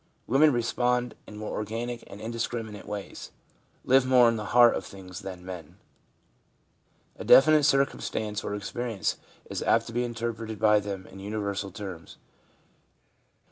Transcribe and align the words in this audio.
Women 0.25 0.51
respond 0.51 1.13
in 1.27 1.37
more 1.37 1.51
organic 1.51 2.03
and 2.07 2.19
indiscriminate 2.19 2.87
ways; 2.87 3.29
live 3.85 4.03
more 4.03 4.27
in 4.29 4.35
the 4.35 4.45
heart 4.45 4.75
of 4.75 4.83
things 4.83 5.19
than 5.19 5.45
men. 5.45 5.77
A 7.17 7.23
definite 7.23 7.65
circumstance 7.65 8.43
or 8.43 8.55
experience 8.55 9.17
is 9.47 9.61
apt 9.61 9.85
to 9.85 9.93
be 9.93 10.03
interpreted 10.03 10.57
by 10.57 10.79
them 10.79 11.05
in 11.05 11.19
universal 11.19 11.69
terms. 11.69 12.17